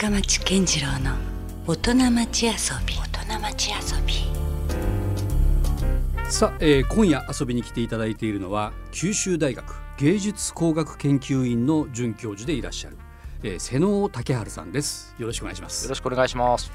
[0.00, 1.16] 深町健次郎の
[1.66, 2.52] 大人町遊
[2.86, 2.94] び。
[2.94, 4.14] 大人町遊び。
[6.30, 12.96] さあ、えー今夜遊びに来ていただいているのは九州大学芸術工学研究院の准教授でいらっしゃる、
[13.42, 15.16] えー、瀬能武春さんです。
[15.18, 15.82] よろしくお願いします。
[15.86, 16.70] よろしくお願いします。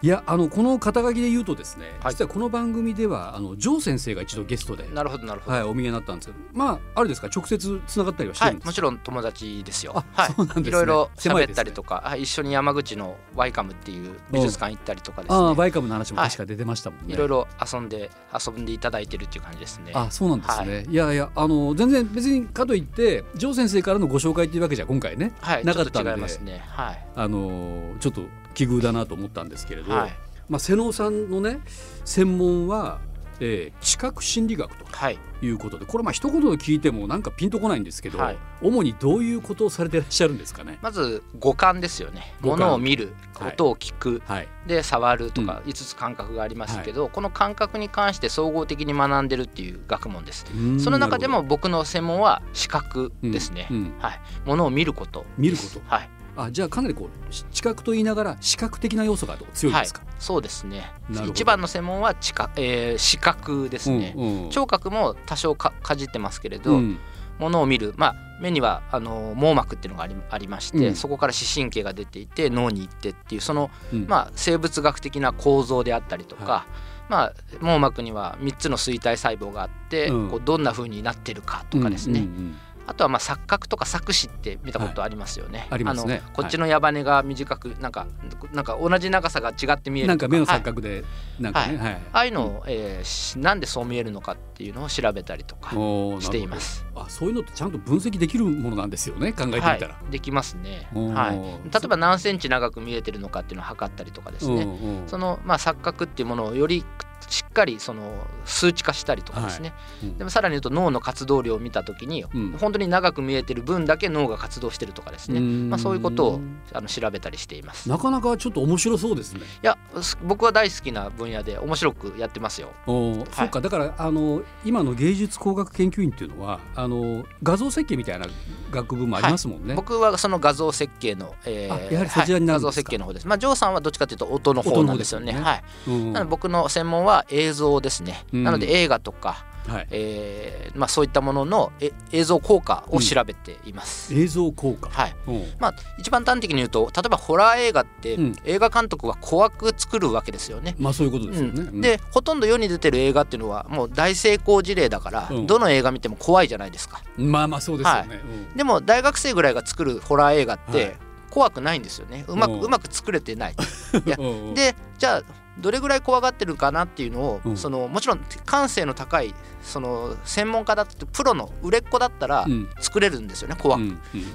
[0.00, 5.56] いやあのこの肩書きで言うとですね、はい実はこの番組ではあのジョー先生が一度ゲストでなるほどなるほど。
[5.56, 7.28] はい、お見えになったんですけどまああれですか？
[7.34, 9.92] 直接つながったりはしてはい、るんですか、もちろん友達ですよ。
[9.96, 15.36] あはい、そうなんですねいろいろ喋ったりとか、はい一緒に山口のワイカムっていう美術館行ったりとかですね。
[15.36, 19.92] ああバイカムの話も確か出てましたもんね、いろいろ遊んで遊んでいただいてるっていう感じですね。
[19.94, 26.62] あそうなんですね、い、やいやあの全然別にかといってジョー先生からのご紹介っていうわけじゃ今回ねはい、なかったんでちょっと違いますね。
[26.68, 27.06] はい。
[27.16, 28.22] あのちょっと
[28.54, 30.12] 奇遇だなと思ったんですけれど、はい。
[30.48, 31.60] まあ、瀬能さんのね
[32.04, 33.00] 専門は、
[33.40, 35.18] えー、知覚心理学とはい。
[35.40, 40.80] いうことでこれまあ一言で聞いてもなんかピンとこないんですけど、はい主にどういうことをされていらっしゃるんですかね？
[40.82, 42.34] まず五感ですよね。
[42.40, 50.44] 物を見る、はい音を聞く、はい、で触るとかう5つ感覚がありますけど、この感覚に関して総合的に学んでるっていう学問です。
[50.52, 53.68] うんその中でも僕の専門は視覚ですね。
[53.70, 54.20] うんうんはい。
[54.44, 55.24] 物を見ること。
[55.36, 56.10] 見ることはい。
[56.40, 60.02] あじゃあかなりこうし知覚と言いながら視覚的な要素が強いですか？
[60.20, 60.92] そうですね。
[61.28, 64.50] 一番の専門は知覚、えー視覚ですね、うんうん。
[64.50, 66.98] 聴覚も多少かかじってますけれど、うん。
[67.40, 70.94] 物を見る、まあ、目にはあの網膜っていうのがありありまして、うん。
[70.94, 74.06] そこから視神経が出ていて脳に行ってっていうその、うん。
[74.06, 76.66] まあ、生物学的な構造であったりとか、は
[77.08, 80.30] まあ、網膜には3つの錐体細胞があって、うん。
[80.30, 82.56] こうどんな風になってるかとかですね、うんうんうん
[82.88, 85.68] あとはまあ錯覚とか錯視って見たことありますよね。
[85.68, 86.22] ありますね。
[86.24, 88.06] のこっちの矢羽が短くなんか
[88.54, 90.08] なんか同じ長さが違って見える。
[90.08, 91.04] なんか目のはい錯覚で、
[91.38, 91.92] なんかね、はい。
[91.94, 96.86] ああいうのを、えーしなんでそう見えるのかっていうのを調べたりとかしています。
[96.94, 99.94] あそういうのってちゃんと分析できるものなんですよね考えてみたら。
[99.94, 100.88] はい、できますね。
[100.94, 104.66] はい、例えば何センチ長く見えてるのかっていうのを測ったりとかですね。
[105.06, 106.84] そのまあ錯覚っていうものをより
[107.28, 116.40] しっかりその数値化したりとかですね、うんでもさらに言うと脳の活動量を見た時に、うん本当に長く見えてる分だけ脳が活動してるとかですね、うんまあ、そういうことを
[116.72, 117.86] あの調べたりしています。
[117.88, 119.40] いなかなかちょっと面白そうですね。
[119.62, 122.70] やす僕は大好きな分野で面白くやってますよ。
[122.86, 128.26] おーそうかだからあの今の芸術工学研究院っていうのはあの画像設計みたいな
[128.70, 129.74] 学部もありますもんね。
[129.74, 132.72] 僕はその画像設計の、えあやはりそちらになるんですか？
[132.72, 133.28] はい画像設計の方です。
[133.28, 135.32] まあジョーさんはどっちかというと音の方なんですよね。
[135.32, 136.20] 音の方はい。
[136.20, 138.24] うん僕の専門は映像ですね。
[138.32, 144.14] うんなので映画とか、はい、えーまあそういったもののえ映像効果を調べています。
[144.14, 144.88] 映像効果？
[144.90, 145.16] はい。
[145.26, 150.76] うんまあ一番端的に言うと例えばホラー映画って、うん映画監督は怖く作るわけですよね。
[150.78, 151.62] まあそういうことですよね。
[151.62, 157.02] うん、でほとんど世に出てる映画っていうのはもう大成功事例だから、うんどの映画見ても怖いじゃないですか。
[157.18, 158.20] うんまあまあそうですよね。
[158.52, 160.96] うんでも大学生ぐらいが作るホラー映画っはいて
[161.30, 165.22] 怖くないんですよねうまくうんうまく作れてないいや うんでじゃあ
[165.60, 167.56] どれぐらい怖がってるかなっていうのを、うん。
[167.56, 172.68] そのもちろん感性の高いその専門家だってプロの売れっ子だったらうん。
[172.80, 173.82] 作れるんですよね怖く、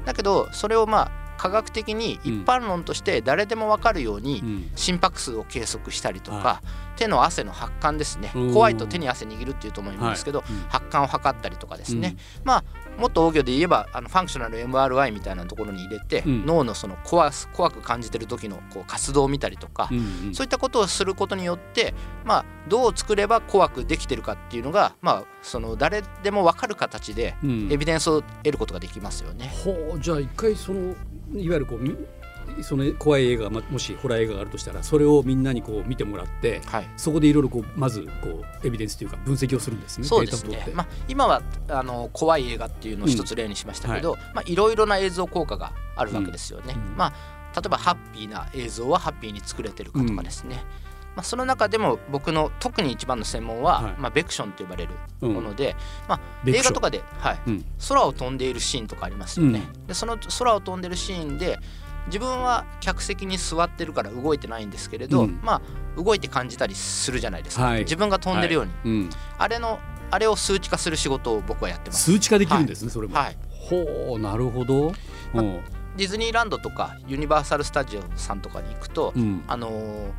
[0.05, 4.71] だけどそれをまあ科学的に一般論として誰でも分かるようにうん。
[4.75, 6.61] 心拍数を計測したりとか、は
[6.95, 8.31] 手の汗の発汗ですね。
[8.33, 12.15] うん怖いと手に汗握るっていうと思うんですけど、発汗を測ったりとかですね、
[12.45, 12.63] まあ
[12.97, 16.45] もっと大行で言えばあのファンクショナル MRI みたいなところに入れて、うん。
[16.45, 19.89] 脳のその怖す怖く感じてる時のこう活動を見たりとか、
[20.31, 21.93] そういったことをすることによって、
[22.23, 27.69] まあ、どう作れば怖くできてるかっていうのが、まあ、その誰でも分かる形でうん。
[27.69, 29.51] エビデンスを得ることができますよね。
[29.65, 30.95] ほうじゃあ一回その
[31.31, 31.95] いわゆるこうみ
[32.61, 36.89] その怖い映画がまもしホラー映画があるとしたらそれをみんなにこう見てもらってはい。
[36.97, 40.05] そこでいろいろこうまずこうエビデンスというか分析をするんですね。
[40.05, 40.67] そうですね。
[40.73, 46.73] まあ、今はあの怖い映画っていうのを一つ例にしましたけど、まあ、いろいろな映像効果があるわけですよね。
[46.75, 46.91] うん。
[46.91, 46.97] うん。
[46.97, 47.11] まあ、
[47.55, 50.63] 例えばハッピーな映像はハッピーに作れてるかとかですね。
[51.15, 53.93] まあ、その中でも僕の特に一番の専門は、はい。
[53.99, 55.33] まあ、ベクションと呼ばれるうん。
[55.33, 55.75] もので、
[56.07, 57.65] まあ、ベクション映画とかで、はい、うん。
[57.87, 59.63] 空を飛んでいるシーンとかありますよね。
[59.87, 61.59] でその空を飛んでるシーンで
[62.07, 65.39] 自分は客席に座ってるから動いてないんですけれど、うん。
[65.43, 65.61] まあ
[66.01, 67.79] 動いて感じたりするじゃないですか、はい。
[67.81, 72.11] 自分が飛んでるように、うん、あれのあれを数値化する仕事を僕はやってます。
[72.11, 73.15] 数値化できるんですね、それも。
[73.15, 74.93] はい、ほうなるほど。
[75.33, 75.59] まうん。
[75.95, 79.43] ディズニーランドとかユニバーサル・スタジオさんとかに行くと、うん。
[79.47, 80.11] あのー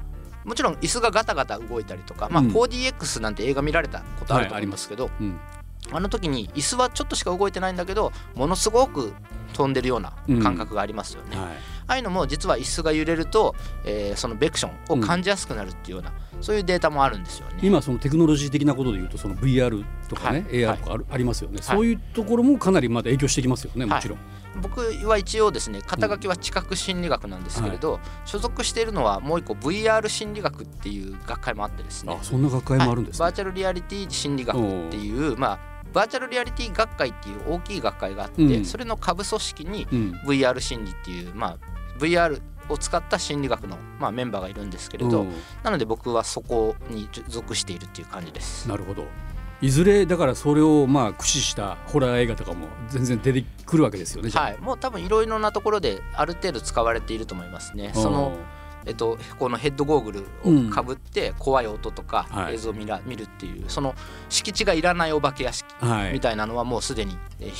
[0.45, 2.51] もちろん椅子がガタガタ動いたりとか、まあ、うん。
[2.53, 5.39] 4DX なんて映画見られたことあると思うんですけど、うん。
[5.93, 9.13] あの時に椅子はちょっとしか動いてないんだけどものすごく
[9.53, 11.37] 飛んでるような感覚がありますよね。
[11.37, 11.47] はい。
[11.47, 13.55] ああいうのも実は椅子が揺れると、
[13.85, 17.59] えーそのベクションを感じやすくなるっていうような、そういうデータもあるんですよね。
[17.63, 20.57] 今そのテクノロジー的なことでいうとその VR とかね、はい。
[20.61, 24.19] AR とかある、ありますよね、そういうところもかなりまだ影響してきますよねもちろん、
[24.63, 32.17] 僕は一応ですね肩書きは知覚心理学なんですけれど、所属しているのはもう一個 VR 心理学っていう学会もあってですね。
[32.19, 33.33] あそんな学会もあるんですね、はい。
[33.33, 34.61] バーチャルリアリティ心理学っ
[34.91, 35.59] ていうまあ
[35.93, 38.65] バーチャルリアリティ学会っていう大きい学会があって、うん。
[38.65, 40.13] それの下部組織にうん。
[40.27, 41.59] VR 心理っていうまあ
[41.99, 45.33] VR を使った心理学の、まあ、メンバーがいるんですけれど、うん。
[45.63, 48.69] なので僕はそこに属しているっていう感じです。
[48.69, 49.07] なるほど
[49.65, 57.93] いずれだからそれをまあ駆使したホラー映画とかも全然出てくるわけですよねはい、もう多分いろいろなところである程度使われていると思いますね。
[57.95, 58.37] その
[58.87, 63.95] えっと、このヘッドゴーグルをかぶって怖い音とかはい映像を見ら見るっていうその
[64.29, 66.13] 敷地がいらないお化け屋敷はい。
[66.13, 67.51] みたいなのはもうすでにえ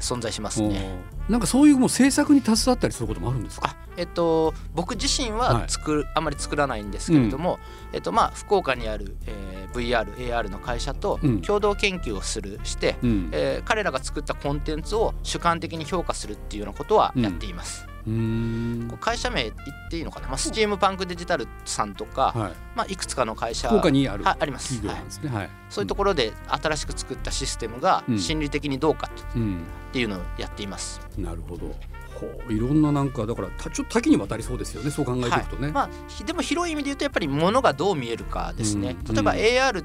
[0.00, 0.98] 存在しますね。
[1.28, 3.68] おなんかそういうもう制作に携わったりすることもあるんですか？
[3.68, 5.68] あえっと、僕自身ははい。
[5.68, 7.58] 作る、あんまり作らないんですけれども、
[7.92, 11.42] えっとまあ、福岡にある、えー VR、AR の会社とうん。
[11.42, 13.28] 共同研究をするして、うん。
[13.32, 17.86] えー彼らが作ったコンテンツを主観的に評価するっていうようなことはやっています。
[18.06, 18.98] うーん。
[19.00, 19.54] 会社名言っ
[19.90, 22.52] ていいのかな、まあ、スチームパンクデジタルさんとか、はい。
[22.74, 24.88] まあ、いくつかの会社にあるはいあります、ね。
[25.28, 25.50] はい。
[25.68, 28.18] そういうところで新しく作ったシステムがうん。
[28.18, 31.00] 心理的にどうかうんっていうのをやっています。
[31.18, 31.74] なるほど
[32.20, 38.96] ほういろんななんかだからたちょっと多岐にわたりそうですよねそう考えていくとね、まあ、ひでも広い意味で言うとやっぱり物がどう見えるかですね。
[39.08, 39.14] うん。
[39.14, 39.84] 例えばうん AR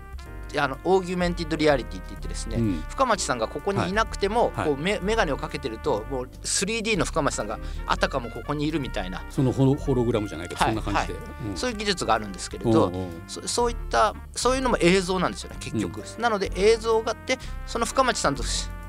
[0.57, 2.83] あのオーギュメンティッドリアリティって言ってですね、うん。
[2.89, 4.65] 深町さんがここにいなくても、はい。
[4.67, 10.75] こうメメガネをかけてるともう 3D の深町さんがあたかもここにいるみたいな、そのホロホログラムじゃないけど、はい。
[10.75, 11.19] そんな感じで、
[11.49, 11.57] うん。
[11.57, 12.91] そういう技術があるんですけれど、おう
[13.27, 18.43] そそういったそういうのも映像なんですよね結局、なので映像があってその深町さんと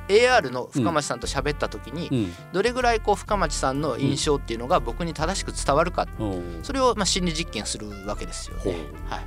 [0.08, 2.32] AR の深町さんと喋った時に、うん。
[2.52, 6.06] どれぐらいこう深町さんの印象っていうのが僕に正しく伝わるか、
[6.62, 8.76] それをまあ心理実験するわけですよね。
[9.08, 9.22] はい。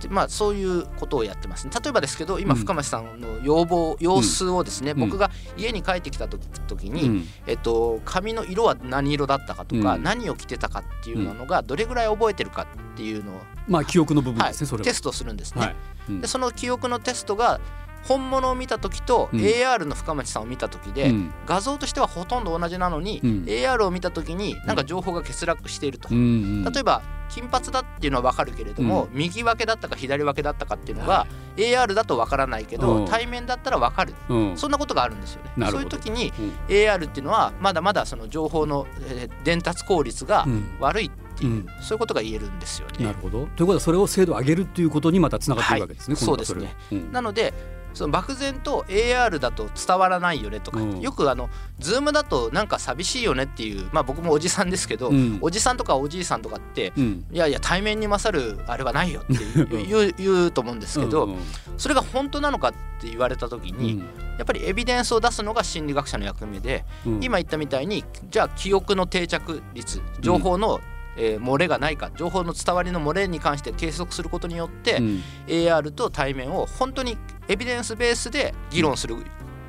[0.00, 1.66] でまあ、そういうことをやってます。
[1.66, 2.60] ね例えばですけど今うん。
[2.60, 5.00] 深町さんの要望、様子をですね、うん。
[5.00, 7.28] 僕が家に帰ってきた時時に、うん。
[7.46, 10.02] えっと、髪の色は何色だったかとか、うん。
[10.02, 14.84] 何を着てたかっていうのがどれぐらい覚えてるかっていうのを、まあ記憶の部分はいですね、それは。
[14.84, 15.74] テストするんですね。
[16.08, 17.60] でその記憶のテストが
[18.04, 19.40] 本物を見た時とうん。
[19.40, 21.32] AR の深町さんを見た時で、うん。
[21.46, 23.44] 画像としてはほとんど同じなのに、うん。
[23.46, 26.08] AR を見た時になんか情報が欠落していると。
[26.10, 32.82] 例えば金髪だっていうのは分かるけれども、う右分けだったか左分けだったかっていうのはが AR だと分からないけうん。
[32.82, 34.14] ど対面だったら分かる。
[34.28, 34.56] うん。
[34.56, 35.70] そんなことがあるんですよね。
[35.70, 36.52] そういう時にうん。
[36.68, 40.76] AR っていうのはまだまだその情報のえー伝達効率がうん。
[40.80, 41.66] 悪いっていう、うん。
[41.82, 43.04] そういうことが言えるんですよね。
[43.04, 43.46] なるほど。
[43.56, 46.24] ということはそれを精度を上げるっていうことにまたつながっているわけですね、はい。
[46.24, 46.74] そうですね。
[46.92, 47.12] うん。
[47.12, 47.52] なので
[47.94, 51.00] その漠然と AR だと伝わらないよねとか、うん。
[51.00, 51.48] よくあの
[51.80, 55.38] Zoom だとなんか寂しいよねっていうまあ僕もおじさんですけど、うん。
[55.40, 57.24] おじさんとかおじいさんとかってうん。
[57.32, 59.34] いやいや対面に勝るあれはないよって
[59.86, 61.38] 言う言うと思うんですけど、うんうん
[61.78, 64.02] それが本当なのかって言われた時に、
[64.36, 67.22] やっぱりエビデンスを出すのが心理学者の役目で、うん。
[67.22, 70.80] 今言ったみたいにじゃあ記憶の定着率情報の、
[71.18, 75.22] えー漏れがないか情報の伝わりの漏れに関して計測することによって、うん。
[75.46, 77.18] AR と対面を本当に
[77.48, 79.16] エビデンスベースで議論する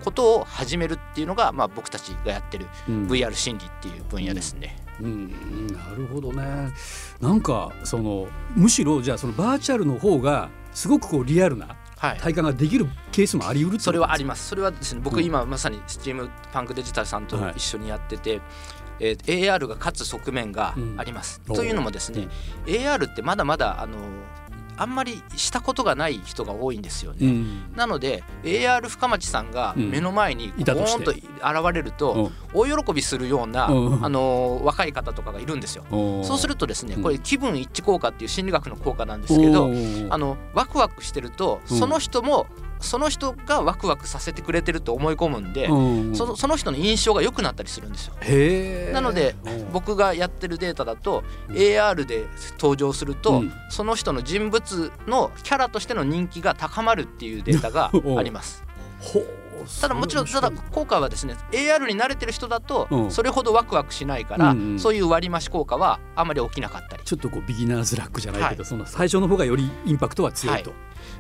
[0.04, 3.08] ことを始めるっていうのが、まあ、僕たちがやってるうん。
[3.08, 4.78] VR 心理っていう分野ですね。
[5.02, 6.72] うん、なるほどね。
[7.22, 12.18] なんかそのむしろじゃあそのバーチャルの方がすごくこうリアルなはい。
[12.18, 14.48] 体感ができるケースもあり得るそれはありまます。
[14.48, 18.40] それはですね、僕うん今まさにスチームパンクデジタルさんとはい一緒にやってて、
[19.00, 21.42] えー AR が勝つ側面があります。
[21.48, 22.28] うんというのもですね、
[22.66, 23.98] AR ってまだまだあの
[24.80, 27.18] あんまりしたことがない人が多いんですよね。
[27.22, 27.64] うん。
[27.76, 29.90] なので AR 深町さんがうん。
[29.92, 34.06] 目の前にボーンと現れると大喜びするような、うん。
[34.06, 35.84] あの若い方とかがいるんですよ。
[36.24, 37.04] そうするとですねうん。
[37.04, 39.70] これ気分一致効果っていう心理学の効果なんですけど
[40.10, 41.78] あのワクワクしてるとうん。
[41.78, 42.48] その人も
[42.80, 46.16] その人がワクワクさせてくれてると思い込むんでうん。
[46.16, 48.14] そのその人の印象が良くなったりするんですよ。
[48.94, 49.36] なので
[49.72, 52.28] 僕がやってるデータだと AR で
[52.60, 53.54] 登場すると、うん。
[53.70, 58.64] その人の人物のキャラとしての人気が高まるっていうデータがあります。
[59.00, 59.39] ほう
[59.82, 63.12] ただもちろんただ効果はですね AR に慣れてる人だとうん。
[63.12, 67.04] それほどワクワクしないから、うんうんそういう割増効果はあまり起きなかったり。
[67.04, 68.70] ちょっとこうビギナーズラックじゃないけど、はい。
[68.70, 70.72] その最初の方がよりインパクトは強いと、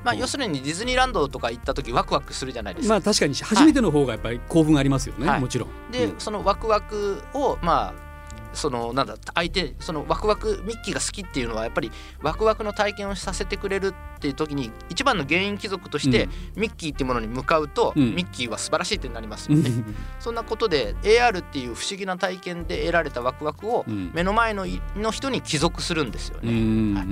[0.03, 2.93] まあ、うん要するにディズニーランドとか行った時ワクワクするじゃないですか。
[2.93, 5.41] まあ確かに初めての方がやっぱり興奮ありますよね、はい。
[5.41, 5.91] もちろん。
[5.91, 6.19] で、うん。
[6.19, 8.09] そのワクワクをまあ
[8.53, 11.91] そのなんだ相手そのワクワクミッキーが好きっていうのはやっぱり
[12.21, 18.15] ワクワクの体験をさせてくれるっていう時に一番の原因貴族として、ミッキーっていうものに向かうと、うん。
[18.15, 19.71] ミッキーは素晴らしいってなりますよね。
[20.19, 24.11] そんなことで AR っていう不思議な体験で得られたワクワクをうん。
[24.13, 26.51] 目の前のいの人に帰属するんですようね。
[26.51, 27.05] んはい。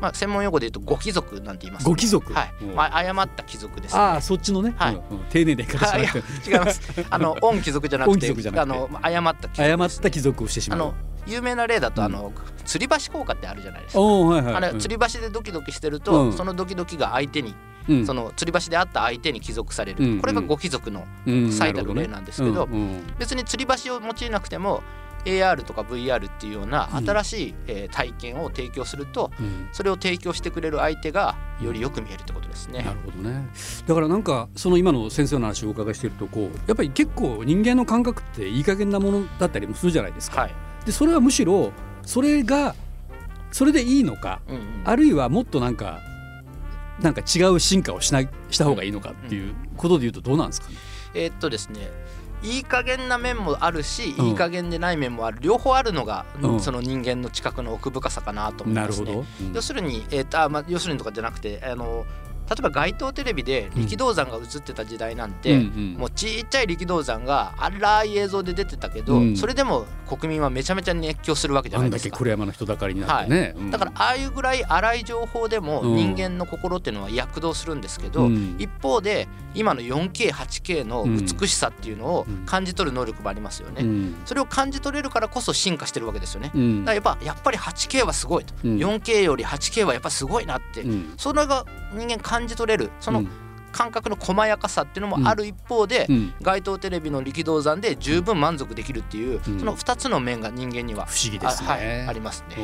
[0.00, 1.90] まあ専門用語で言うとご貴族なんて言います、ね。
[1.90, 2.32] ご貴族。
[2.32, 2.54] はい。
[2.62, 2.74] うん。
[2.74, 4.00] まあ誤った貴族です、ね。
[4.00, 4.94] ああそっちのね、はい。
[4.94, 5.24] うんうん。
[5.28, 6.04] 丁寧な言い方違
[6.54, 6.80] います。
[7.10, 8.58] あの 恩貴族じゃなくてくて。
[8.58, 10.94] あの誤った貴族です誤った貴族をしてしまう
[11.26, 12.06] 有名な例だと、うん。
[12.06, 12.32] あの
[12.64, 14.00] 吊り橋効果ってあるじゃないですか。
[14.00, 14.54] はいはい。
[14.54, 16.32] あれうん吊り橋でドキドキしてると、うん。
[16.32, 17.54] そのドキドキが相手に、
[17.88, 18.06] うん。
[18.06, 20.20] その吊り橋であった相手に帰属される、うん。
[20.20, 21.52] これがご貴族のうん。
[21.52, 22.72] 最たる例なんですけどうん。
[22.72, 23.02] うん。
[23.18, 24.82] 別に吊り橋を用いなくても
[25.24, 27.04] AR とか VR っていうようなうん。
[27.06, 29.68] 新しい、えー体験を提供するとうん。
[29.72, 32.82] それを提供してくれる相手がよりよく見えるってことですね。
[32.82, 33.46] なるほどね。
[33.86, 40.42] だからなんかその今の先生の話をお伺いしてるとこうやっぱり結構人間の感覚っていい加減なものだったりもするじゃないですか。
[40.42, 40.54] はい、
[40.86, 41.72] でそれはむしろ
[42.04, 42.74] それが
[43.52, 46.00] それでいいのかうんうんあるいはもっとなんか
[47.00, 50.76] なんか違う進化をしないした方がいいのかっていうことで言うとどうなんですかね？
[51.14, 51.90] えーっとですね
[52.42, 59.06] いい加減な面もあるし、うんいい加減でない面もある両方あるのが、うんその人間の知覚の奥深さかなと思いますね。
[59.06, 59.26] なるほど。
[59.46, 62.04] うん要するに、えーとあまあ、要するにとかじゃなくてあの
[62.48, 65.94] 例えば街頭テレビで力道山が映ってた時代なんて、うんうん。
[65.94, 69.36] もうちっちゃい力道山が荒い映像で出てたけど、うん。
[69.36, 72.08] それでも国民はめちゃめちゃ熱狂するわけじゃあないですか。
[72.08, 73.54] んだけ黒山の人だかりになってね。
[73.56, 73.70] うん。
[73.70, 75.96] だからああいうぐらい荒い情報でもうん。
[75.96, 78.56] 人間の心っていうのは躍動するんですけど、うん。
[78.58, 82.46] 一方で今の 4K8K の美しさっていうのをうん。
[82.46, 83.82] 感じ取る能力もありますよね。
[83.82, 84.14] うん。
[84.24, 86.52] それを感じ取れるからこそ進化してるわけですよね。
[86.54, 86.84] うん。
[86.84, 88.76] だからやっぱやっぱり 8K はすごいと、うん。
[88.76, 91.14] 4K より 8K はやっぱすごいなって、うん。
[91.16, 93.24] それが人間感じ取れるその
[93.72, 96.34] 感覚の細やかさっていうのもある一方で、うん。
[96.40, 99.58] 街頭テレビの力道山で十分満足できるっていう、うん。
[99.58, 101.68] その2つの面が人間には不思議ですね。
[101.68, 102.56] あ,、はい、ありますね。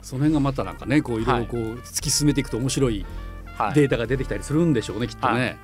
[0.00, 1.24] その辺がまたなんかねこうい。
[1.26, 3.04] ろいろこう突き進めていくと面白い
[3.58, 5.40] はい、データが出てきたりするんでしょうねきっとね。
[5.40, 5.58] はい。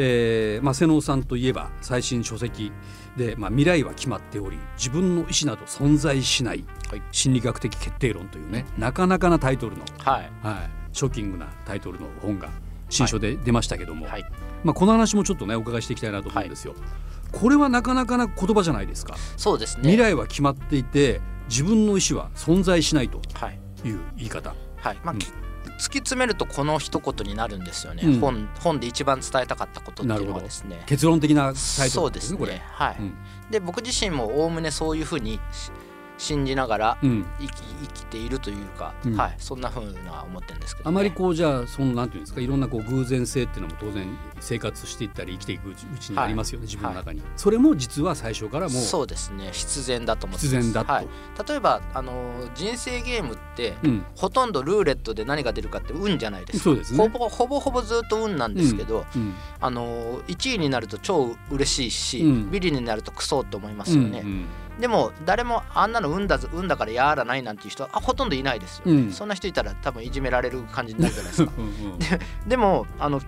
[0.00, 2.70] えーまあ、瀬能さんといえば最新書籍
[3.16, 7.02] で、まあ、未来は決まっており自分の意思など存在しないはい。
[7.10, 10.30] 心理学的決定論というねなかなかなタイトルの、はい。
[10.40, 12.50] はい、ショッキングなタイトルの本が
[12.90, 14.24] 新書で出ましたけども、はい、
[14.64, 16.74] まあ、この話もちょっとねお伺いしていきたいなと思うんですよ。
[17.30, 19.16] これはなかなかな言葉じゃないですか。
[19.36, 19.82] そうですね。
[19.82, 23.60] 未来は決まっていて自分の意思は存在しないとはい。
[23.84, 24.54] いう言い方。
[24.76, 24.96] はい。
[25.04, 25.18] まあうん。
[25.18, 28.20] き突き詰めるとこの一言になるんですよね、うん。
[28.20, 30.82] 本本で一番伝えたかったことっていうのはですね。
[30.86, 32.62] 結論的なタイトルそうですね。
[32.72, 33.14] はい、うん。
[33.50, 35.70] で僕自身もおおむねそういうふうにし
[36.18, 39.16] 信じながらうん、生き生きているというか、うん。
[39.16, 44.06] はい、そんなふうなは思ってるんですけど、ね、あまりこうじゃあそのなんていうんですかいろんなこう偶然性っていうのも当然
[44.40, 49.50] 生活していったり生きていくうちにありますよね、自分の中に、それも実は最初からもうそうですね。
[49.52, 51.08] 必然だと思って必然だと、はい、
[51.48, 56.64] 例えばあのー人生ゲームって、うん、ほとんどルーレットで何が出るかって運じゃないですか。
[56.64, 56.98] そうですね。
[56.98, 59.34] ほぼほぼほぼずっと運なんですけど、うん。
[59.60, 62.50] あのー1位になると超嬉しいし、うん。
[62.50, 64.44] ビリになるとクソって思いますよね、うん
[64.80, 69.12] でも誰もあんなの運だぞ運だからやらないなんていう人はあほとんどいないですよ、ねうん。
[69.12, 71.52] そんな人いたら多分いじめられる感じになるじゃないですか。
[71.58, 72.48] うんうん。
[72.48, 73.20] でもあの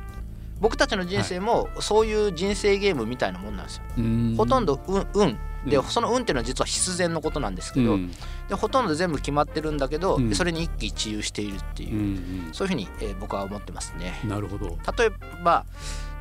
[0.60, 4.34] 僕たちの人生もそういう人生ゲームみたいなもんなんですよ、うん。
[4.36, 5.38] ほとんど運運。
[5.66, 5.84] で、うん。
[5.84, 8.10] その運っていうのは実は必然のことなんですけど、うん。
[8.48, 10.34] でほとんど全部決まってるんだけど、うん。
[10.34, 14.20] それに一喜一憂しているっていうう、んそういうふうに、えー僕は思ってますね。
[14.22, 15.10] うんなるほど、例え
[15.42, 15.64] ば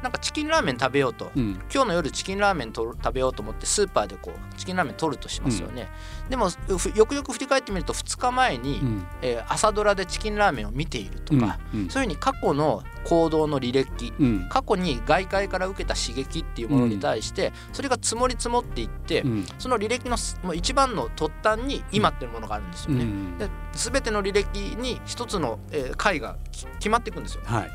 [0.01, 1.59] なんかチキンラーメン食べようと、うん。
[1.73, 5.89] 今日の夜チキンラーメンとる食べようと思ってスーパーでこうチキンラーメン取るとしますよね、
[6.29, 9.07] でもふよくよく振り返ってみると2日前に、うん。
[9.21, 11.89] えー朝ドラでチキンラーメンを見ているとか、うん。
[11.89, 14.49] そういうふうに過去の行動の履歴うん。
[14.49, 19.45] 過去に外界から受けた刺激っていうものに対して、それが積もり積もっていって、うん。
[19.57, 23.03] その履歴のすもう一番の突端に今っていうものがあるんですよね。
[23.03, 23.37] うん。
[23.37, 27.41] で全ての履歴に一つの、えー回がき決まっていくんですよ。
[27.45, 27.71] はい、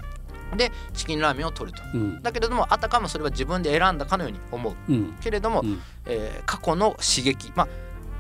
[0.56, 1.82] でチキンラーメンを取ると。
[1.94, 2.22] うん。
[2.22, 4.74] だけれどもあたかもそれは自分で選んだかのように思う。
[4.88, 5.12] うん。
[5.20, 5.80] けれども、うん。
[6.06, 7.52] えー過去の刺激。
[7.54, 7.68] まあ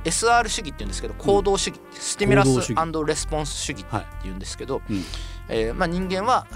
[0.04, 2.74] SR 主義って言うんですけど行動主義、スティミュラス義。
[3.06, 5.02] レスポンス主義ってはい言うんですけど、うん
[5.48, 6.46] えーまあ、人間は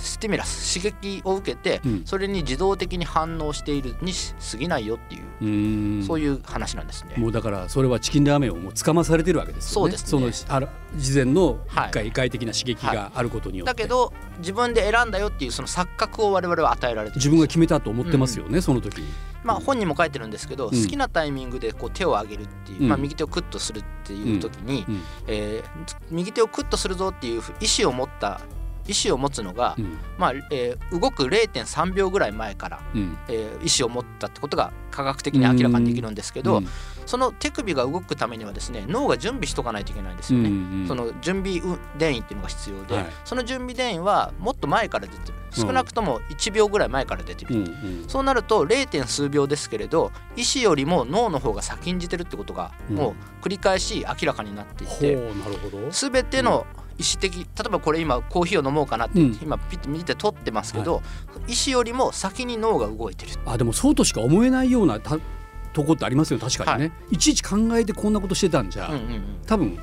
[0.00, 2.02] スティミュラス刺激を受けて、うん。
[2.04, 4.12] それに自動的に反応しているに
[4.50, 5.46] 過ぎないよっていう、う
[6.02, 6.04] ん。
[6.06, 7.14] そういう話なんですね。
[7.16, 9.72] もうだからそれはチキンラーメンをもうつかまされてるわけですよね。
[9.72, 10.32] そうですね。
[10.32, 11.58] そのあら事前の
[11.92, 19.06] 外的な刺激があることによって、だけど自分で選んだよっていうその錯覚を我々は与えられて自分が決めたと思ってますよね、その時に。
[19.42, 20.68] まあ、本にも書いてるんですけど、ん。
[20.68, 22.88] 好きなタイミングでこう手を上げるっていう、うん。
[22.88, 25.02] まあ、右手をクッとするっていう時に、うん。
[25.26, 25.70] えー
[26.10, 28.40] 右手をクッとするぞっていう意思を持った
[28.90, 29.98] 意思を持つのが、うん。
[30.18, 33.16] まあえー動く0.3秒ぐらい前から、うん。
[33.28, 36.68] えー意思を持ったってことが科学的に明らかにできるんですけど、うん。
[37.06, 40.48] その手首が動くためにはですね脳が準備しとかないといけないんですよね。
[40.48, 41.60] うんうんその準備
[41.98, 43.06] 電位っていうのが必要で、はい。
[43.24, 45.34] その準備電位はもっと前から出てる。
[45.52, 48.04] 少なくとも1秒ぐらい前から出てる、うんうん。
[48.08, 48.86] そうなると 0.
[48.86, 52.96] 点数秒ですけれど意思よりも脳の方が先んじてるってことがうん。
[52.96, 55.90] もう繰り返し明らかになっていほて、うなるほど。
[55.90, 56.66] 全ての
[57.00, 59.38] 意思的例えばこれ今コーヒーを飲もうかなって、うん。
[59.42, 61.02] 今ピッて見て取ってますけど、
[61.48, 65.18] 意思よりも先に脳が動いてるあでもそうとしか思えないようなた
[65.72, 69.22] とこってありますよ確かにね、い、ちいち考えてこんなことしてたんじゃ、うんうんうん。
[69.46, 69.78] 多分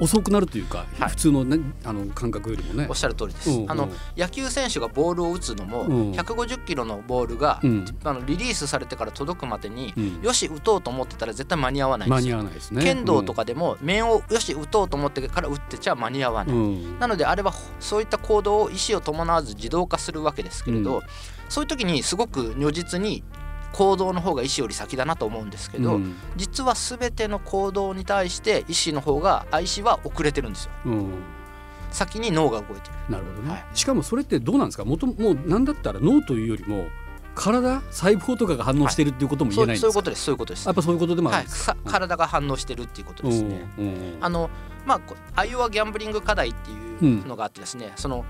[0.00, 1.10] 遅くなるというか、はい。
[1.10, 2.86] 普通の,、ね、あの感覚よりもね。
[2.88, 3.70] おっしゃる通りです、うんうん。
[3.70, 6.12] あの野球選手がボールを打つのも、うん。
[6.12, 7.84] 150キロのボールが、うん。
[8.04, 10.20] あのリリースされてから届くまでに、うん。
[10.22, 12.82] よし打とうと思ってたら絶対間に合わないんで間にすよ合わないですね。
[12.82, 16.56] 剣道とかでも面をよし打とうと思ってから打ってちゃ間に合わない、
[17.00, 21.02] なのであれはそういった行動を意思を伴わず自動化するわけですけれど、うん。
[21.48, 23.22] そういう時にすごく如実に
[23.72, 26.16] 行動の方が意思より先だなと思うんですけど、うん。
[26.36, 30.70] 実は全ての行動に対して意思の方があ意思は遅れてるんですよ。
[30.86, 31.10] うん。
[31.90, 32.94] 先に脳が動いてる。
[33.08, 33.64] なるほどね、はい。
[33.74, 34.84] しかもそれってどうなんですか？
[34.84, 36.86] もともうなんだったら脳というよりも
[37.34, 40.66] 体細胞とかが反応してるっていうことも言そうえないんですか、そういうことですそういうことです。
[40.66, 44.50] やっぱそういうことでもあはいるんですか、さ体が反応してるっていうことですね、うんうんあの
[44.86, 46.70] まあこアイオワギャンブリング課題って
[47.04, 48.24] いうのがあってですね、その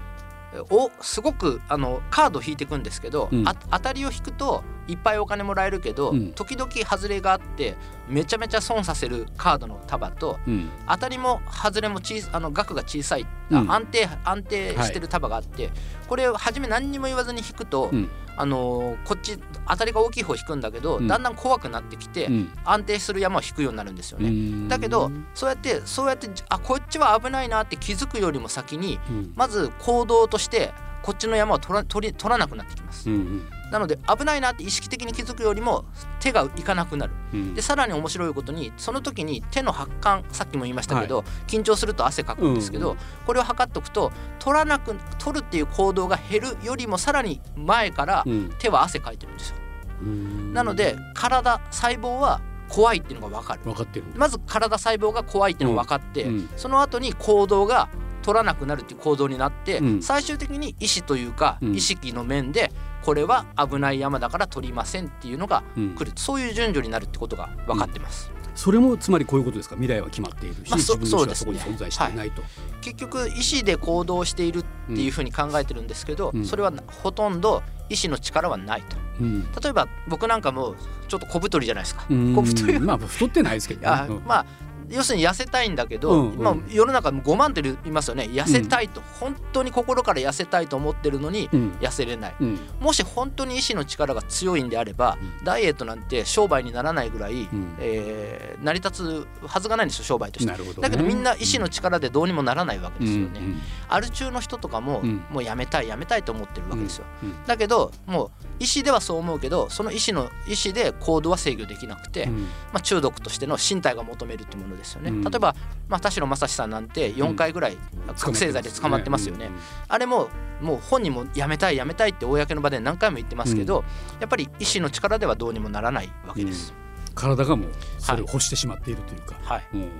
[0.70, 3.48] おすごくあのカードを引いていくんですけど、うん。
[3.48, 6.32] あ当たりを引くといっぱいお金もらえるけど、うん。
[6.32, 7.76] 時々外れがあって
[8.08, 10.70] めちゃめちゃ損させるカードの束とうん。
[10.88, 13.70] 当たりも外れも小さあの額が小さい、うん。
[13.70, 15.70] あ安定安定してる束があって、
[16.08, 18.08] これを初め何にも言わずに引くと、うん。
[18.36, 21.06] あのーこっち当たりが大きい方引くんだけど、うん。
[21.08, 22.52] だんだん怖くなってきて、うん。
[22.64, 24.28] 安定する山を引くようになるんですよね。
[24.28, 24.68] うん。
[24.68, 29.32] だけどそうやってそうやってあこっちは危ないなって気づくよりも先にうん。
[29.36, 33.10] まず行動としてこっちの山を取ら取り取らなくなってきます。
[33.10, 35.84] うんなので危ないなって意識的に気づくよりも
[36.20, 37.12] 手がいかなくなる。
[37.32, 37.54] うん。
[37.54, 48.50] でさらに面白いことにその時に手の発汗さっきも言いましたけど、緊張すると汗かくんですけど、うんこれを測っておくと取らなく取るっていう行動が減るよりもさらに前からうん。
[48.58, 49.56] 手は汗かいてるんですよ。
[50.02, 50.52] うん。
[50.54, 53.60] なので体細胞は怖いっていうのが分かる。
[53.64, 57.88] 分かってるまず体細胞が怖いっていうのが分かって、うんその後に行動が
[58.22, 60.02] 取らなくなるっていう行動になって、うん。
[60.02, 61.74] 最終的に意思というか、うん。
[61.74, 62.70] 意識の面で
[63.08, 65.94] これは危ない山だから取りませんっていうのがうん。
[65.94, 68.30] 来る、そういう順序になるってことが分かってます。
[68.54, 69.76] それもつまりこういうことですか？
[69.76, 71.52] 未来は決まっているし、まあそ自そこそうですね。
[71.52, 72.42] に存在していないと、
[72.82, 76.44] 結局意思で行動しているっていうふうに考えてるんですけど、うん。
[76.44, 76.70] それは
[77.02, 78.98] ほとんど意思の力はないと。
[79.20, 79.42] うん。
[79.52, 80.74] 例えば僕なんかも
[81.08, 82.04] ちょっと小太りじゃないですか。
[82.10, 82.34] うん。
[82.34, 84.22] 小太りまあ太ってないですけどね、あうん。
[84.26, 84.46] まあ
[84.90, 86.38] 要するに痩せたいんだけど、うんうん。
[86.38, 88.24] まあ、世の中も5万っていますよね。
[88.24, 91.70] 痩せたいと、本当に心から痩せたいと思ってるのにうん。
[91.80, 92.34] 痩せれない。
[92.40, 92.58] うん。
[92.80, 95.44] もし本当に意志の力が強いんであれば、うん。
[95.44, 97.76] ダイエットなんて商売にならないぐらい、ん。
[97.78, 100.52] えー成り立つはずがないんですよ商売として。
[100.52, 103.40] ね、だけどみんな意志の力でどうにもならないわけですよね。
[103.40, 103.58] うん
[103.90, 105.24] アル中の人とかも、うん。
[105.30, 107.04] もうやめたいやめたいと思ってるわけですよ。
[107.22, 107.46] うん。
[107.46, 112.42] だけどもう意思ではそう思うけどその意思の意思で行動は制御できなくて、うん。
[112.42, 115.10] まあ、中毒としての身体が求めるってものですよね。
[115.10, 115.22] うん。
[115.22, 115.54] 例えば、
[115.88, 117.76] まあ、田代正史さんなんて4回ぐらい
[118.18, 119.50] 覚醒剤で捕まってますよね。
[119.88, 120.28] あれも
[120.60, 123.84] もう本人もやめたいやめたいって公の場で何回も言ってますけど、
[124.20, 126.74] やっぱり意志の力ではどうにもならないわけです。
[127.14, 129.90] 体がもうそれを欲してしまっているというか、はい、うん。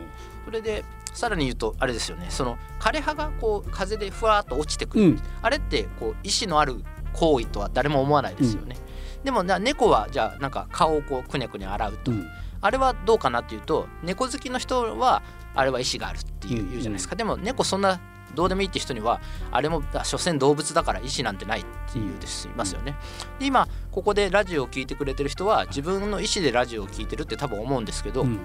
[0.44, 2.26] それでさらに言うとあれですよね。
[2.30, 5.22] その枯葉がこう風でふわっと落ちてくる、うん。
[5.42, 8.76] あれってこう意志のある行為とは誰も思わないですよね。
[9.24, 12.26] でもな猫はじゃあなんか顔をこうくねくね洗うと、うん。
[12.60, 15.22] あれはどうかなっていうと猫好きの人は
[15.54, 17.16] あれは意志があるっていう,、うん言うじゃないですか。
[17.16, 18.00] でも猫そんな
[18.34, 22.96] どうでもいいって人にはあれもあ所詮動物だから意志なんてないっていうですいますよね。
[23.38, 28.38] で今ここでラジオを聞いてくれてる人は自分の意思でラジオを聞いてるって多分思うんですけど、うん。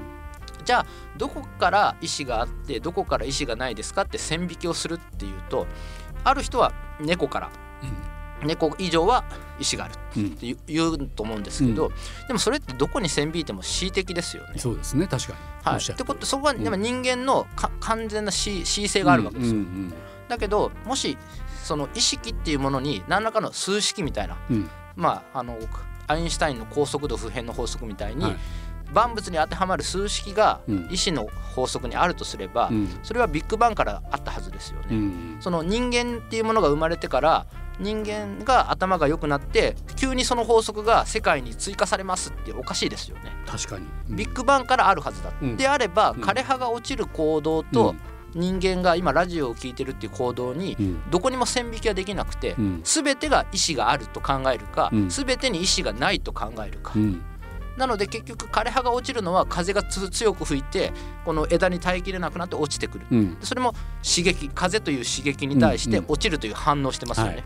[0.63, 0.85] じゃあ
[1.17, 5.67] どこから意思があってどこから意思がないですかって線引きをするっていうと
[6.23, 6.71] ある人は
[7.01, 7.49] 猫から
[8.43, 9.23] 猫以上は
[9.59, 10.27] 意思があるうん。
[10.27, 11.91] って言うと思うんですけど、
[12.27, 14.57] でもそれってどこに線引いても恣意的ですよね。
[14.57, 15.07] そうですね。
[15.07, 16.63] 確かに、はい、おってことそこはうん。
[16.63, 19.57] でも人間のか完全な恣恣意性があるわけですよ。
[19.57, 19.93] うんうん。
[20.27, 21.17] だけどもし
[21.63, 24.69] その意識っていうものに何らかの数式みたいな、うん。
[24.95, 25.57] まああの
[26.07, 28.37] アインシュタインの高速度不変の法則みたいに、はい。
[28.93, 30.87] 万物に当てはまる数式がうん。
[30.91, 31.25] 意志の
[31.55, 32.99] 法則にあるとすれば、うん。
[33.01, 34.87] それはビッグバンからあったはずですよね。
[34.91, 35.37] うん。
[35.39, 37.47] その人間っていうものが生まれてから
[37.79, 43.31] 人間が頭が良くなって急にその法則が世界に追加されますっておかしいですよね。
[43.45, 44.15] 確かに、うん。
[44.15, 45.31] ビッグバンからあるはずだ。
[45.41, 45.57] うん。
[45.57, 46.21] であればうん。
[46.21, 47.95] 枯葉が落ちる行動と
[48.33, 51.09] 人間が今ラジオを聞いてるっていう行動にうん。
[51.09, 52.81] どこにも線引きはできなくてうん。
[52.83, 55.09] 全てが意思があると考えるかうん。
[55.09, 56.93] 全てに意思がないと考えるか。
[56.95, 57.21] うん
[57.77, 60.93] なので結局枯れ葉が落ちるのは風がつ強く吹いて
[61.25, 63.05] この枝に耐えきれなくなって落ちてくる。
[63.11, 63.37] うん。
[63.41, 66.11] それも刺激風という刺激に対してうんうん。
[66.11, 67.33] 落ちるという反応してますよね。
[67.33, 67.39] は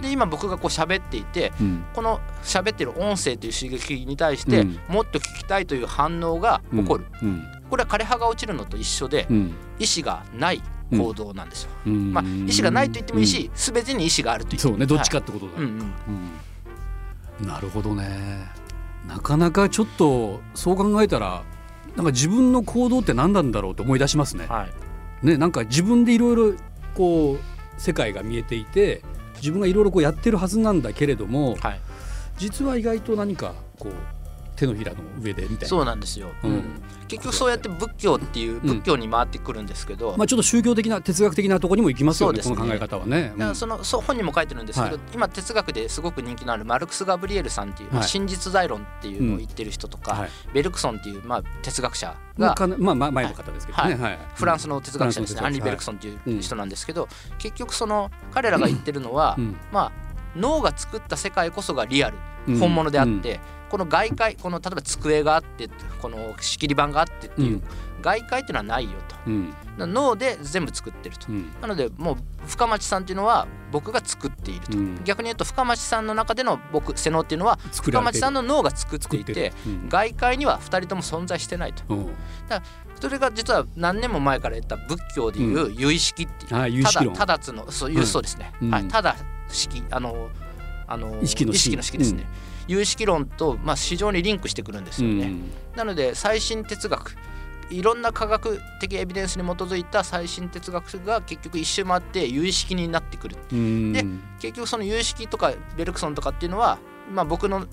[0.00, 0.02] い。
[0.02, 1.84] で今僕がこう喋っていてうん。
[1.94, 4.78] この喋ってる音声という刺激に対してうん。
[4.88, 7.44] もっと聞きたいという反応が起こる、うん。
[7.68, 9.54] これは枯れ葉が落ちるのと一緒でうん。
[9.78, 11.70] 意思がない行動なんですよ。
[11.86, 12.12] うん。
[12.12, 15.62] まあ、意思がないと言ってもいいし、全てに意思があると言ってもそうねどっちかってことだ、はい。
[15.64, 15.92] うんうん。
[17.40, 17.48] うん。
[17.48, 18.63] なるほどね
[19.06, 21.42] なかなかちょっとそう考えたら
[21.96, 24.46] なんか自分の行動って何なんだろうと思い出しますね。
[24.46, 24.66] は
[25.22, 26.54] いねなんか自分でいろいろ
[26.94, 29.02] こう世界が見えていて
[29.36, 31.80] 自分がいろいろこうやってるはずなんだけれどもはい、
[32.36, 33.92] 実は意外と何かこう
[34.56, 35.66] 手のひらの上でみたいな。
[35.66, 36.62] そうなんですよ、うん。
[37.08, 42.56] 結局そうやって仏教っていう仏教に回ってくるんですけど、まあちょっと宗教的な哲学的なところにも行きますよねそうですね。
[42.56, 43.32] この考え方はね。
[43.36, 45.04] だからそのそう本にも書いてるんですけど、はい。
[45.12, 50.30] 今哲学ですごく人気のあるマルクス・ガブリエルさんっていう、真実在論っていうのを言ってる人とか、はい。
[50.52, 53.94] ベルクソンっていう、まあ、哲学者がまあまあまあ前の方ですけどね。
[53.94, 54.18] はい。
[54.34, 59.56] フランスの哲学者ですね、アンリ・ベルクソンっていう人なんですけど、結局その彼らが言ってるのは、うん。
[59.72, 62.58] まあ脳が作った世界こそがリアルうん。
[62.58, 65.68] 本物であって、この外界この例えば机があって
[66.00, 67.62] この仕切り板があってっていう、うん。
[68.02, 69.16] 外界っていうのはないよと。
[69.26, 69.54] うん。
[69.78, 71.50] 脳で全部作ってると、うん。
[71.60, 75.04] なのでもう深町さんっていうのは僕が作っていると、うん。
[75.04, 79.52] 逆に言うと深町さんの中での僕瀬能っていうのは深町さんの脳が作っていて
[79.88, 81.82] 外界には2人とも存在してないと。
[81.88, 82.14] うん。
[83.00, 88.06] それが実は何年も前から言った仏教でいう有意識っていう、ただただつのそういう、うん。
[88.06, 88.70] そうですね、うん。
[88.70, 89.16] はい、ただ
[89.48, 90.28] 式あの
[90.86, 91.76] あの意識の式。
[91.76, 92.26] ですね、
[92.66, 95.50] 有意識論と、まあ、非常にリンクしてくるんですよね、うん。
[95.76, 97.16] なので最新哲学
[97.70, 103.36] いろんな科学的エビデンスに基づいた最新哲学が結局一周回って有意識になってくる。
[103.52, 103.92] うん。
[103.92, 104.04] で
[104.38, 106.78] 結局その有意識とかベルクソンとかっていうのは、
[107.10, 107.66] まあ、僕の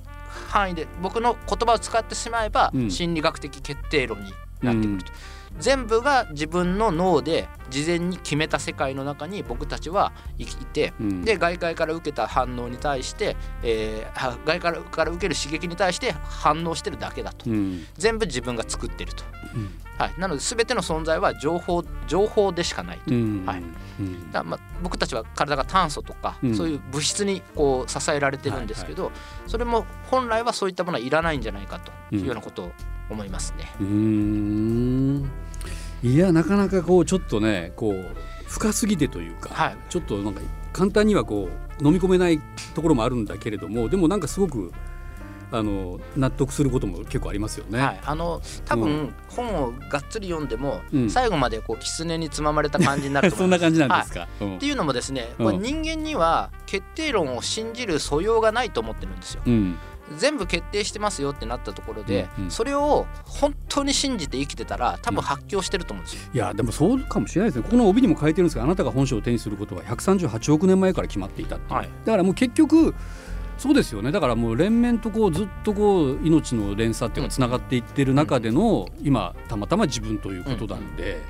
[0.47, 2.91] 範囲で僕の言葉を使ってしまえばうん。
[2.91, 5.11] 心理学的決定論になってくると、
[5.59, 11.25] 全部が自分の脳で事前に決めた世界の中に僕たちは生きてうん。
[11.25, 17.49] で外界から受けた反応に対して、えーは外界から受ける刺激に対して反応してるだけだと。
[17.49, 17.85] うん。
[17.95, 19.23] 全部自分が作ってると、
[19.55, 19.69] うん。
[19.97, 23.13] はい、なので全ての存在は情報情報でしかないと。
[23.13, 23.45] うん。
[23.45, 23.63] はい。
[23.99, 24.31] うん。
[24.31, 26.55] だまあ僕たちは体が炭素とか、うん。
[26.55, 29.11] そういう物質にこう支えられてるんですけど、
[29.47, 32.71] それも本来はそういったものはいらないんじゃないかというようなことを
[33.13, 33.71] 思いますね。
[33.79, 35.29] うーん
[36.03, 38.13] いやなかなかこうちょっとねこう
[38.47, 40.41] 深すぎてというか、はいちょっとなんか
[40.73, 42.39] 簡単にはこう飲み込めない
[42.73, 44.71] ところもあるんだけれどもでもなんかすごく
[45.53, 47.77] あの納得することも結構ありますよね。
[47.77, 53.59] はい、あの多分本をがっつり読んでも、うん最後までこう狐につままれた感じになると思そいます。
[53.59, 54.27] んな感じなんですか？
[54.39, 59.41] うんっていうのもですね、うんこれ人間には決定論を信じる素養がないと思ってるんですよ。
[60.11, 62.51] うん全部決定してますよってなったところで、うんうん。
[62.51, 66.29] それを本当に信じて生きてたら多分発狂してると思うんですよ。
[66.33, 67.63] いやでもそうかもしれないですね。
[67.63, 71.89] ここの帯にも書いてるんですがあなたが本書を手にすることは138億年前から決まっていたっていう、はい。
[72.05, 72.93] だからもう結局
[73.57, 74.11] そうですよね。
[74.11, 81.21] だからもう連綿とこうずっとこう命の連鎖っていうのがつながっていってる中での、今たまたま自分ということなんで、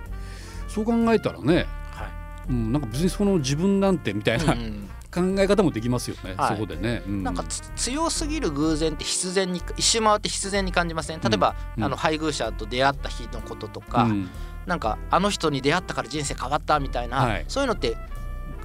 [0.70, 2.10] そう考えたらね、は
[2.50, 6.56] うん、なんか別にその自分なんてみたいな、いうん考え方もできますよね、はい。
[6.56, 7.04] そこでね。
[7.08, 11.20] うなんかつ強すぎる偶然って必然に一周回って必然に感じません？
[11.20, 11.84] 例えば、うん。
[11.84, 14.30] あの配偶者と出会った日のこととか、うん。
[14.66, 17.46] なんかあの人に出会ったから人生変わったみたいな、はい。
[17.48, 17.98] そういうのって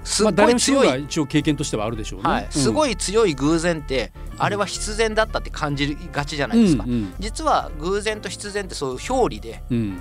[0.05, 2.31] すごい強い、が一応経験としてはあるでしょうね。
[2.31, 7.15] はい、すごいい強い偶然って、あれは必然だったって感じがちじゃないですか、うんうん。
[7.19, 9.99] 実は偶然と必然ってそういう表裏でうん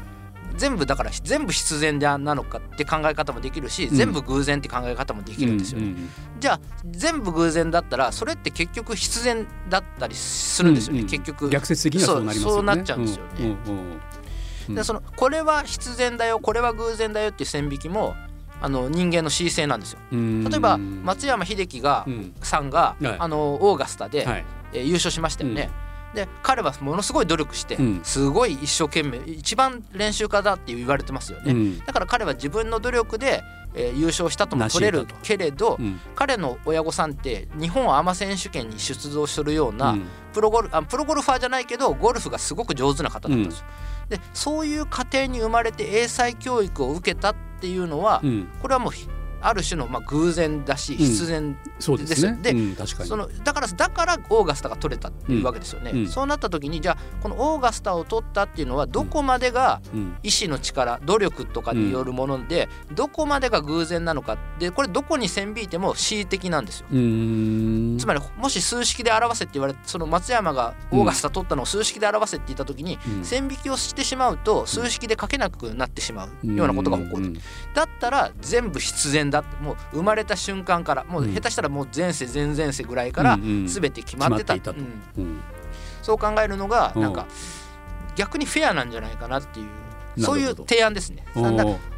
[0.58, 3.90] 全部だから全部必然でなのかって考え方もできるし、ん。
[3.90, 6.60] 全部偶然って考え方もできるんですよね、うんうんじゃあ
[6.92, 11.50] 全部偶然だったらそれって結局必然だったりするんですよね、うんうん結局。
[11.50, 12.54] 逆説的にはそうなりますよね。
[12.54, 13.58] そうなっちゃうんですよね。
[14.68, 18.16] うんでそのこれは必然だよこれは偶然だよっていう線引きも
[18.62, 20.00] あの人間の恣意性なんですよ。
[20.12, 20.44] うん。
[20.44, 22.34] 例えば松山英樹が、うん。
[22.42, 23.16] さんが、はい。
[23.20, 24.46] あのオーガスタで、はい。
[24.74, 25.70] えー優勝しましたよね、
[26.16, 28.02] で彼はものすごい努力して、うん。
[28.04, 31.80] すごい一生懸命一番練習家だって言われてますよね、うん。
[31.86, 33.44] だから彼は自分の努力で、
[33.76, 36.00] えー優勝したとも取れるけれど、うん。
[36.16, 40.08] 彼の親御さんって日本アマ選手権に出場するような、うん。
[40.34, 43.66] プロゴルあプロゴルファーじゃないけどゴルフがすごく上手な方だったんですよ。
[44.10, 48.48] でそういう家庭に生まれて英才教育を受けたっていうのは、うん。
[48.62, 49.08] これはもうひ
[49.48, 52.40] ある種のまあ偶然だし必然ですね。
[52.42, 52.54] で
[53.06, 56.08] そのだからだからオーガスタが取れたっていうわけですよね、うんうん。
[56.08, 60.16] そうなった時にじゃあこのオーガスタを取ったっていうのはどこまでがうん。
[60.24, 66.88] 意志の力努力とかによるもので、どこまでが偶然なのかでこれどこに線引いても恣意的なんですよ。
[66.88, 73.26] つまりもし数式で表せって言われてその松山がオーガスタ取ったのを数式で表せって言った時に、うん。
[73.26, 77.26] 線引きをしてしまうと数式で書けなくなってしまうようなことが起こる。
[77.26, 77.34] うん。
[77.74, 81.34] だったら全部必然だってもう生まれた瞬間からもううん。
[81.34, 84.56] 下手したらもう前世前々世ぐらいからうんうん全て決まってた,、
[86.02, 87.02] そう考えるのがうん。
[87.02, 87.28] なんか
[88.16, 89.68] 逆にフェアなんじゃないかなっていう
[90.18, 91.26] そういう提案ですね。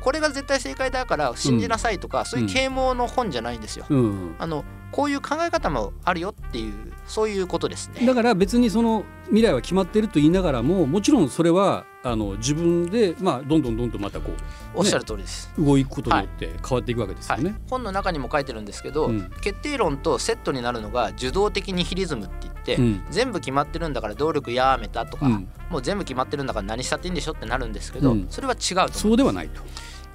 [0.02, 3.86] これが絶対正解だから信じなさいとか、そういう啓蒙の本じゃないんですよ。
[3.90, 4.36] うん。
[4.40, 6.74] あのこういう考え方もあるよっていう
[7.06, 8.06] そういうことですね。
[8.06, 14.32] だから別にその未来は決まっていると言いながらももちろんそれはあの自分で、まあ、どんどんどんどんまたこ
[14.74, 15.52] おっしゃる通りです。
[15.58, 29.62] う動いくことによって変わっていくわけですはいよね。、本の中にも書いてるんですけど、うん決定論とセットになるのが受動的ニヒリズムって言って、うん全部決まってるんだから動力やめたとか、うんもう全部決まってるんだから何したっていいんでしょってなるんですけど、うんそれは違うとそうではないと。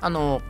[0.00, 0.40] あの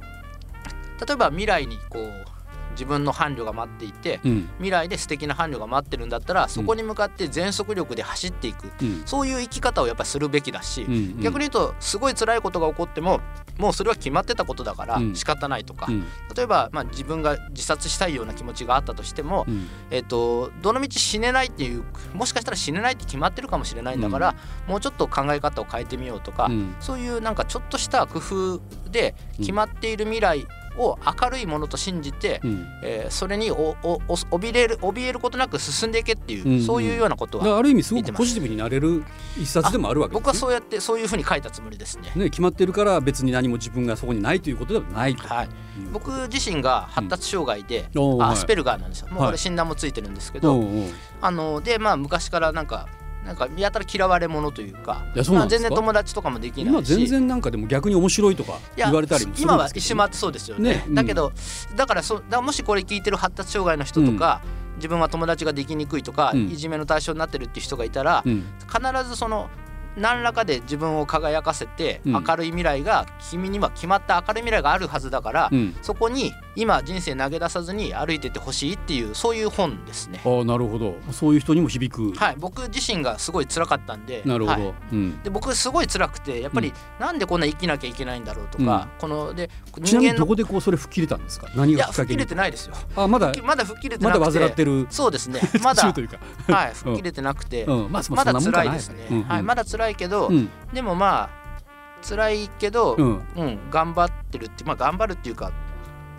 [1.06, 2.31] 例えば未来にこう
[2.72, 4.48] 自分の伴侶が待っていて、うん。
[4.58, 9.02] 未来で素敵な伴侶が待ってるんだったらそこに向かって全速力で走っていく、うん。
[9.06, 13.20] そういう生き方をやっぱりするべきだし、うん逆に言うとすごい辛いことが起こっても
[13.58, 15.14] もうそれは決まってたことだからうん。
[15.14, 16.04] 仕方ないとか、うん。
[16.34, 19.68] 例えば、まあ、自分が自殺したいような気持ちがあったとしても、うん。
[19.90, 24.34] えっとどのみち死ねないっていうもしかしたら死ねないって決まってるかもしれないんだから、
[24.66, 26.74] もうちょっと考え方を変えてみようとか、うん。
[26.80, 32.66] そういうなんかちょっとした工夫で決まっている未来を明るいものと信じて、うん。
[32.82, 36.52] えーそれにおおお怯れる怯えることなく進んでいけっていう、うん。
[36.54, 39.04] うんそういうようなことはある意味すごくポジティブになれる
[39.40, 42.12] 一冊でもあるわけです、ね、僕はそうやってそういうふうに書いたつもりですね。
[42.14, 45.26] ね決まってるから別に何も自分がそこにないということではないと。
[45.28, 45.92] はい、うん。
[45.92, 48.28] 僕自身が発達障害で、おーはい。
[48.30, 49.08] あアスペルガーなんですよ。
[49.08, 49.32] もうこはい。
[49.32, 50.86] れ診断もついてるんですけど、おうおう
[51.20, 52.88] あのでまあ昔からなんか
[53.24, 56.68] なんかやたら嫌われ者というかいやそうなん全然友達とかもできないし。
[56.70, 60.74] 今全然なんかでも逆に面白いとか言われたりもするん今は一周回ってそうですよね。
[60.74, 60.94] ねうん。
[60.94, 61.32] だけど
[61.76, 64.42] だからそだからもしこれ聞いてる発達障害の人とか、
[64.76, 66.46] 自分は友達ができにくいとか、うん。
[66.48, 68.44] いじめの対象になってるっていう人がいたら、うん。
[68.66, 69.48] 必ずその
[69.96, 72.24] 何らかで自分を輝かせて、うん。
[72.24, 75.76] 明るい未来が君には決まった明るい未来があるはずだから、うん。
[75.82, 80.20] そこに今人生投げ出さずに歩いてってほしいっていうそういう本ですね。
[80.24, 80.96] ああなるほど。
[81.10, 84.74] そういう人にも響く、はい、僕自身がすごい辛かったんでなるほど、はい。
[84.92, 91.48] うん、で僕すごい辛くてやっぱりなんでこんな生きなきゃいけないんだろうとか、こので人間のどこでこうそれ吹っ切れたんですか？
[91.54, 92.74] 何いや吹っ切れてないですよ。
[92.96, 94.86] あまだまだ吹っ切れてまだ患ってる。
[94.90, 95.40] そうですね。
[95.62, 96.18] まだ 途中というか、
[96.52, 96.74] はい。
[96.74, 99.16] 吹っ切れてなくて、うん、まあそまだ辛いですね、うん。
[99.18, 99.24] うん。
[99.24, 100.48] はい、まだ辛いけど、うん。
[100.72, 105.52] でもまあ辛いけど、ううんん、頑張ってるってまあ頑張るっていうか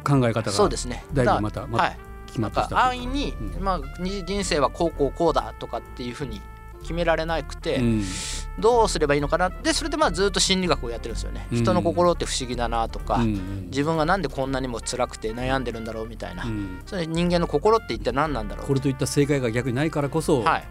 [0.03, 1.03] 考え方がそうですね。
[1.13, 1.97] だいだぶまたまたはい。
[2.27, 3.63] 決まってきた安易に、うん。
[3.63, 6.41] まあに人生はこうこうこうだとかっていうふうに
[6.81, 8.03] 決められなくて、うん。
[8.59, 9.49] どうすればいいのかな？
[9.49, 11.57] でそれでまあずっと心理学をやってるんですよね、うん。
[11.57, 13.65] 人の心って不思議だなとか、うん。
[13.71, 16.79] 自分がなんでこんなにも辛くて悩んでるんだろうみたいな、うん。
[16.85, 18.67] それ人間の心って一体何なんだろう？
[18.67, 20.63] これといった正解が逆にないからこそはい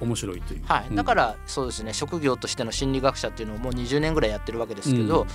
[0.00, 0.94] 面白いという、はい、うん。
[0.96, 1.92] だからそうですね。
[1.92, 5.26] 職業としての心理学者っていうのをもう20年ぐらいやってるわけですけど、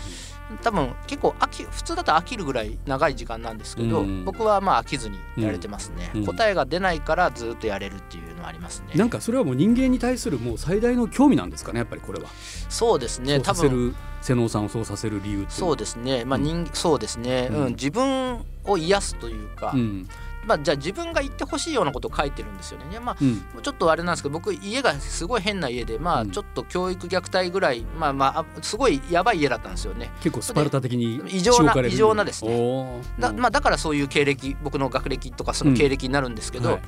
[0.62, 4.25] 多分結構飽き普通だと飽きるぐらい長い時間なんですけど、うん。
[4.25, 6.25] 僕はまあ飽きずにやれてますね、うん。
[6.25, 8.93] 答えが出ないからずっとやれるっていうのはありますね。
[8.95, 12.30] なんかそれはもう人間に対するもう最大の興味なんですかねやっぱりこれは、
[12.69, 13.39] そうですね。
[13.39, 16.25] 多分瀬能さんをそうさせる理由そうですね。
[16.25, 17.65] まあ人、そうですね、うん。
[17.65, 17.71] うん。
[17.73, 20.10] 自分を癒すというか、うん
[20.45, 22.86] まあ、じゃあ自分が言ってほしいようなことを書いてるんですよね。
[22.91, 23.43] いやまあうん。
[23.62, 30.12] ちょっとあれなんですけど僕家がすごい変な家でまあうんちょっと教育虐待ぐらいまあまああすごいやばい家だったんですよね。
[30.21, 33.01] 結構スパルタ的に異常な異常なですね。
[33.19, 36.81] だまあ、だからそういう経歴僕の学歴とかその経歴になるんですけど、はい。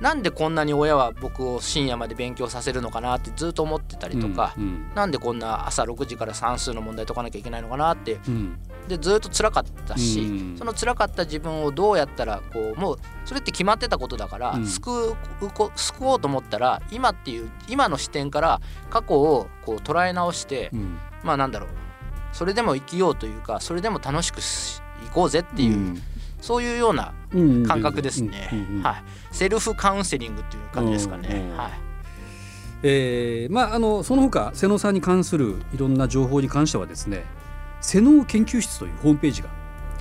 [0.00, 4.90] なんでこんなに親は僕を深夜まで勉強させるのかなってずっと思ってたりとか、うん。
[4.96, 8.58] なんでこんな朝6時から算数の問題解かなきゃいけないのかなってうん
[8.92, 10.56] でずっと辛かったし、うん。
[10.56, 14.66] その辛かった自分をどうやったらこうもうそれって決まってたことだから、うん。
[14.66, 20.98] 救うこ救おうと思ったら今っていう今の視点から過去をこう捉え直して、うん。
[21.22, 21.68] まあなんだろう。
[22.32, 26.00] それでも生きようというかそれでも楽しくし行こうぜっていう、
[26.40, 31.56] そういうようなうん感覚ですね、うんうんはい、セルフカウンセリングっていう感じですかね、うん。
[31.58, 31.70] はい、
[32.84, 37.24] えーまああのその他瀬野さんに関するいろんな情報に関してはですね
[37.82, 39.50] 瀬能研究室というホームページが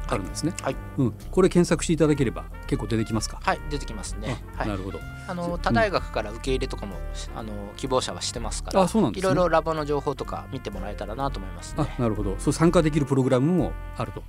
[0.07, 0.75] あるんですね、はい。
[0.97, 4.99] うん、これ検索していただければ結構出てきますか、はい、出てきますね、はい、あなるほど。
[5.27, 6.95] あの他大学から受け入れとかも
[7.35, 9.31] あの希望者はしてますからあそうなんですね。
[9.31, 11.95] いろいろラボの情報とか見てもらえたらなと思いますね。
[11.97, 12.35] あなるほど。
[12.39, 14.23] そう参加できるプログラムもあると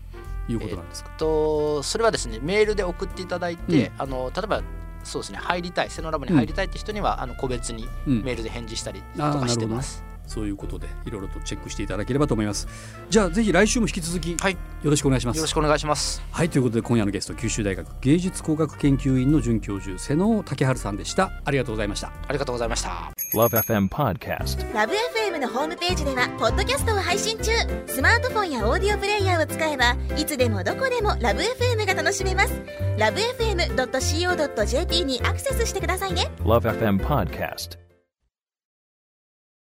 [0.48, 4.62] いうことなんですか、とそれはですねメールで送っていただいて、あの例えば
[5.02, 8.22] そうですね入りたいセノラボに入りたいって人には、あの個別にうん。
[8.22, 10.04] メールで返事したりとかしてます。
[10.26, 12.68] そういうことでいろいろとチェックしていただければと思います
[13.10, 16.22] じゃあぜひ来週も引き続きよはい、ろしくお願いしますよろしくお願いします。
[16.30, 23.12] はいということで今夜のゲスト九州大学芸術工学研究院の准教授瀬野武春さんでしたありがとうございましたありがとうございました。
[23.34, 24.74] Love FM Podcast.
[24.74, 27.50] ラブ f m のホームページではポッドキャストを配信中
[27.86, 32.52] スマートフォンやオーディオプレイヤーを使えばいつでもどこでもラブ f m が楽しめます
[32.98, 37.81] ラブ FM.co.jp にアクセスしてくださいね Love FM Podcast.